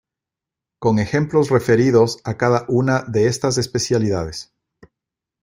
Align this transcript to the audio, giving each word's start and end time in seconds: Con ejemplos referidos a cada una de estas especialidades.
Con 0.79 0.97
ejemplos 0.97 1.51
referidos 1.51 2.21
a 2.23 2.35
cada 2.35 2.65
una 2.67 3.03
de 3.03 3.27
estas 3.27 3.59
especialidades. 3.59 4.51